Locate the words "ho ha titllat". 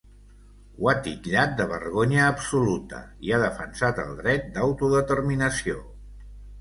0.79-1.51